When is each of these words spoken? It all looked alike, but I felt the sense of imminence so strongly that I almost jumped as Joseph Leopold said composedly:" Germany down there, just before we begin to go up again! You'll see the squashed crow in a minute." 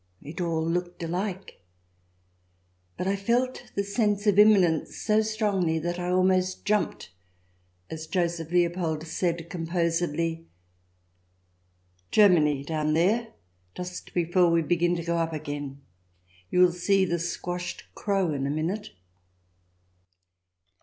It 0.31 0.41
all 0.41 0.65
looked 0.67 1.03
alike, 1.03 1.61
but 2.97 3.05
I 3.05 3.15
felt 3.15 3.71
the 3.75 3.83
sense 3.83 4.25
of 4.25 4.39
imminence 4.39 4.97
so 4.97 5.21
strongly 5.21 5.77
that 5.77 5.99
I 5.99 6.09
almost 6.09 6.65
jumped 6.65 7.11
as 7.87 8.07
Joseph 8.07 8.49
Leopold 8.49 9.05
said 9.05 9.47
composedly:" 9.47 10.47
Germany 12.19 12.63
down 12.63 12.95
there, 12.95 13.27
just 13.77 14.15
before 14.15 14.49
we 14.49 14.63
begin 14.63 14.95
to 14.95 15.03
go 15.05 15.17
up 15.19 15.33
again! 15.33 15.81
You'll 16.49 16.71
see 16.71 17.05
the 17.05 17.19
squashed 17.19 17.83
crow 17.93 18.33
in 18.33 18.47
a 18.47 18.49
minute." 18.49 18.89